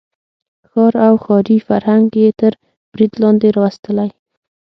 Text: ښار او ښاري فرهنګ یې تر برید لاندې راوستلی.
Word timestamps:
ښار 0.69 0.93
او 1.07 1.15
ښاري 1.23 1.57
فرهنګ 1.67 2.05
یې 2.21 2.29
تر 2.39 2.53
برید 2.91 3.13
لاندې 3.21 3.47
راوستلی. 3.57 4.09